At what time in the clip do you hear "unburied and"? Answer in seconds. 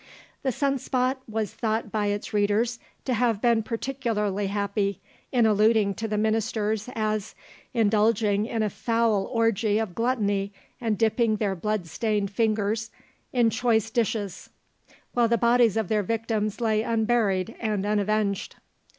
16.81-17.85